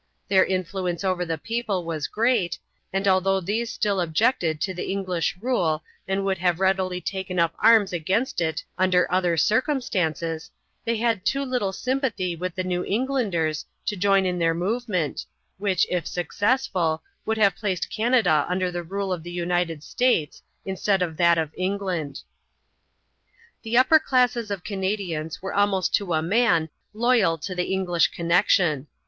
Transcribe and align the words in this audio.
Their 0.29 0.43
influence 0.43 1.03
over 1.03 1.25
the 1.25 1.37
people 1.37 1.85
was 1.85 2.07
great, 2.07 2.57
and 2.91 3.07
although 3.07 3.39
these 3.39 3.71
still 3.71 4.01
objected 4.01 4.59
to 4.61 4.73
the 4.73 4.89
English 4.89 5.35
rule 5.39 5.83
and 6.07 6.25
would 6.25 6.39
have 6.39 6.59
readily 6.59 6.99
taken 6.99 7.37
up 7.37 7.53
arms 7.59 7.93
against 7.93 8.41
it 8.41 8.63
under 8.79 9.05
other 9.11 9.37
circumstances, 9.37 10.49
they 10.85 10.97
had 10.97 11.23
too 11.23 11.43
little 11.45 11.71
sympathy 11.71 12.35
with 12.35 12.55
the 12.55 12.63
New 12.63 12.83
Englanders 12.83 13.63
to 13.85 13.95
join 13.95 14.25
in 14.25 14.39
their 14.39 14.55
movement, 14.55 15.23
which, 15.59 15.85
if 15.87 16.07
successful, 16.07 17.03
would 17.23 17.37
have 17.37 17.55
placed 17.55 17.91
Canada 17.91 18.47
under 18.49 18.71
the 18.71 18.81
rule 18.81 19.13
of 19.13 19.21
the 19.21 19.29
United 19.31 19.83
States 19.83 20.41
instead 20.65 21.03
of 21.03 21.15
that 21.17 21.37
of 21.37 21.53
England. 21.55 22.23
The 23.61 23.77
upper 23.77 23.99
classes 23.99 24.49
of 24.49 24.63
Canadians 24.63 25.43
were 25.43 25.53
almost 25.53 25.93
to 25.97 26.15
a 26.15 26.23
man 26.23 26.69
loyal 26.91 27.37
to 27.37 27.53
the 27.53 27.71
English 27.71 28.07
connection. 28.07 28.87